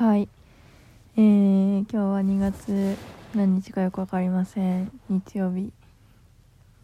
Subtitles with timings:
[0.00, 0.30] はい。
[1.18, 2.96] えー、今日は2月
[3.34, 4.90] 何日かよく分かりません。
[5.10, 5.74] 日曜日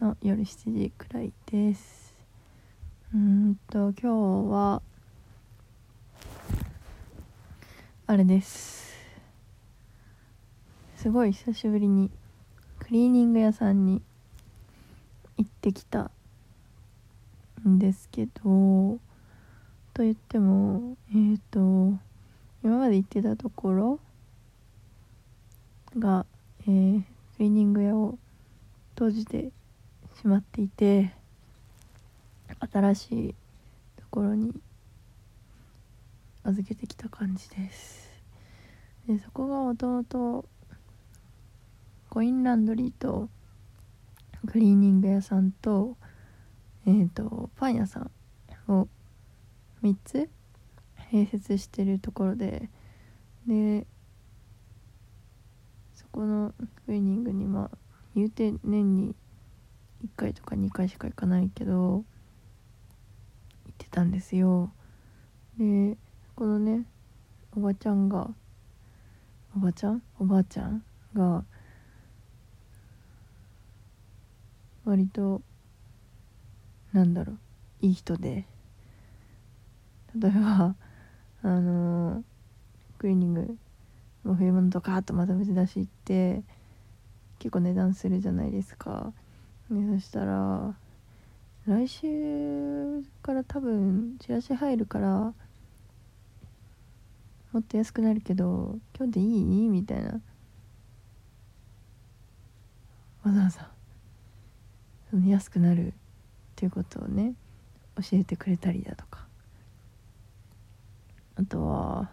[0.03, 2.15] の夜7時くらいです。
[3.15, 4.83] うんと今日は
[8.07, 8.95] あれです。
[10.97, 12.11] すごい久しぶりに
[12.81, 14.03] クリーニング屋さんに
[15.39, 16.11] 行ってきた
[17.67, 18.99] んですけど
[19.95, 21.99] と言ってもえっ、ー、と
[22.67, 24.01] 今まで行ってたところ
[25.97, 26.27] が、
[26.63, 27.05] えー、ク
[27.39, 28.19] リーニング屋を
[28.97, 29.53] 閉じて
[30.21, 31.13] しまっていて
[32.73, 33.35] 新しい
[33.97, 34.53] ところに
[36.43, 38.11] 預けてきた感じです。
[39.07, 40.45] でそこがもともと
[42.09, 43.29] コインランドリーと
[44.49, 45.97] クリーニング屋さんと
[46.85, 48.11] えっ、ー、とパン屋さん
[48.67, 48.89] を
[49.85, 50.29] 3つ
[51.13, 52.69] 併設してるところで
[53.47, 53.87] で
[55.95, 56.53] そこの
[56.85, 57.79] クリーニングにまあ
[58.15, 59.15] 言うて年に
[60.05, 62.05] 1回とか2回しか行かないけど行っ
[63.79, 64.71] てたんですよ。
[65.59, 65.97] で
[66.35, 66.85] このね
[67.57, 68.29] おばちゃんが
[69.57, 70.03] おばちゃん？
[70.19, 70.83] おばあちゃん
[71.15, 71.45] が
[74.85, 75.41] 割と
[76.93, 77.39] なんだろう
[77.81, 78.45] いい人で
[80.15, 80.75] 例えば
[81.49, 82.25] あの
[82.99, 83.57] クリーニング
[84.25, 86.43] も冬物とかとまとめて出し行って
[87.39, 89.13] 結構値段するじゃないですか、
[89.71, 90.75] ね、そしたら
[91.67, 95.35] 来週から多分チラシ入るから
[97.53, 99.69] もっと安くなるけど今日でいい？
[99.69, 100.21] みたいな。
[103.23, 103.71] わざわざ
[105.11, 105.93] その安くなるっ
[106.57, 107.35] ていうことをね
[107.97, 109.16] 教えてくれたりだとか。
[111.47, 112.11] とは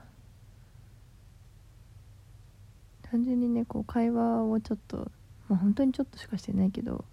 [3.01, 5.11] 単純にねこう会話をちょっと
[5.47, 7.05] まあ本当にちょっとしかしてないけど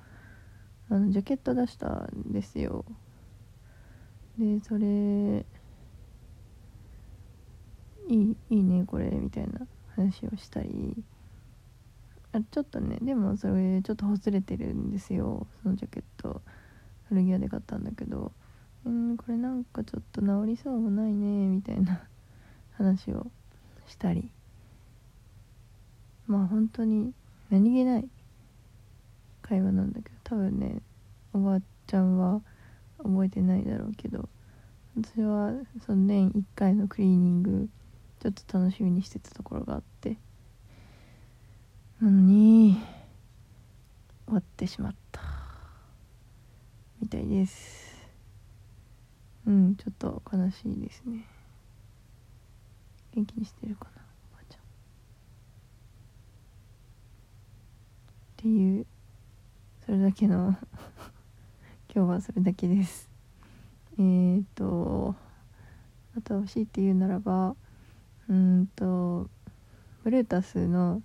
[0.88, 2.84] あのジャケット出したんですよ。
[4.38, 5.44] でそれ
[8.08, 11.04] いいいいねこれみたいな話をしたり。
[12.32, 15.46] あちょっとねでもそれちょっとほつれてるんですよ。
[15.62, 16.42] そのジャケット。
[17.08, 18.32] 古着屋で買ったんだけど。
[18.84, 22.02] うんこれなんかちょっと治りそうもないねみたいな。
[22.82, 23.26] 話を
[23.86, 24.30] したり。
[26.26, 27.12] まあ本当に
[27.50, 28.08] 何気ない
[29.42, 30.80] 会話なんだけど多分ね
[31.32, 32.40] おばあちゃんは
[32.98, 34.28] 覚えてないだろうけど
[34.96, 35.52] 私は
[35.84, 37.68] その年1回のクリーニング
[38.20, 40.16] ちょっと楽しみにしてたところがあって。
[42.00, 42.80] なのに
[44.26, 45.20] 終わってしまった。
[47.00, 48.08] みたいです。
[49.46, 51.26] うんちょっと悲しいですね。
[53.14, 54.60] 元気にしてるかなおばあちゃん。
[54.60, 54.64] っ
[58.36, 58.86] ていう
[59.84, 60.56] それだけの
[61.92, 63.10] 今日はそれだけです。
[63.98, 65.16] えー、っと
[66.16, 67.56] あとは強いって言うならば
[68.28, 69.28] うんと
[70.04, 71.02] ブルータスの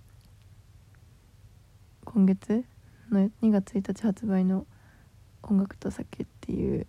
[2.06, 2.64] 今月
[3.10, 4.68] の2月1日発売の
[5.44, 6.88] 「音楽と酒」っていう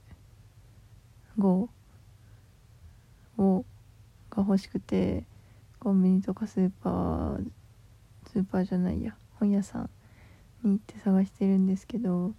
[1.38, 1.68] 号
[3.38, 3.64] を
[4.36, 5.24] が欲しくて
[5.78, 7.46] コンビニとかスーパー
[8.32, 9.90] スーパーじゃないや本屋さん
[10.62, 12.32] に行って探してるんですけど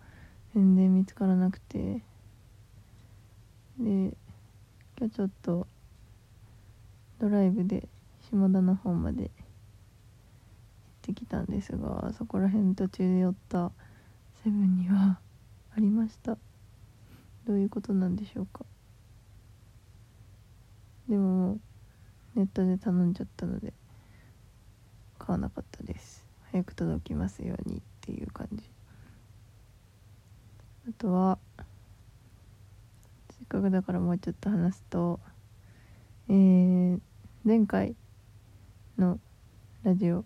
[0.53, 2.01] 全然見つからなくて。
[3.79, 4.11] で
[4.99, 5.67] 今日ちょっと
[7.19, 7.87] ドライブで
[8.31, 9.29] 下田の方まで行っ
[11.03, 13.71] てきたんですがそこら辺途中で寄った
[14.43, 15.19] セブンには
[15.77, 16.39] ありました。
[17.45, 18.65] どういうことなんでしょうか。
[21.07, 21.59] でも
[22.37, 23.73] ネットで頼んじゃったので
[25.19, 26.25] 買わなかったです。
[26.51, 28.63] 早く届きますようにっていう感じ。
[30.87, 31.37] あとは
[33.31, 35.19] せっかくだからもうちょっと話すと
[36.29, 36.99] えー、
[37.45, 37.95] 前回
[38.97, 39.17] の
[39.83, 40.25] ラジオ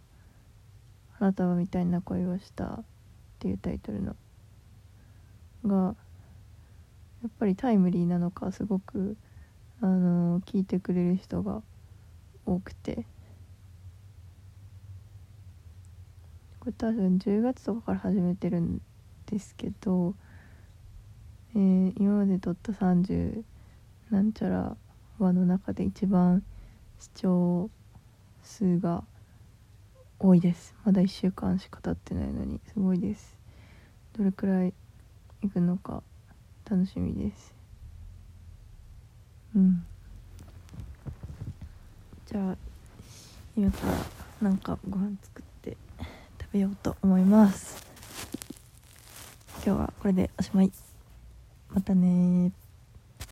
[1.20, 2.84] 「あなたはみたいな恋をした」っ
[3.38, 4.16] ていうタイトルの
[5.64, 5.96] が
[7.22, 9.16] やっぱりタイムリーなのかすごく
[9.80, 11.62] あの聞いてくれる人が
[12.54, 13.06] 多くて。
[16.60, 18.82] これ多分10月とかから始めてるん
[19.26, 20.14] ですけど、
[21.56, 23.44] えー、今まで撮った30
[24.12, 24.78] なんちゃら
[25.18, 26.44] 話の中で一番
[27.00, 27.70] 視聴
[28.44, 29.04] 数が
[30.20, 30.76] 多いです。
[30.86, 32.60] まだ1週間しか経ってないのに。
[32.68, 33.40] すごいです。
[34.16, 34.74] どれくらい
[35.42, 36.04] いくのか
[36.70, 37.56] 楽しみです。
[39.56, 39.86] うん。
[42.32, 42.56] じゃあ
[43.58, 45.76] 今からなんかご飯作って
[46.40, 47.86] 食べようと思います。
[49.66, 50.72] 今日はこれでおしまい。
[51.74, 52.54] またね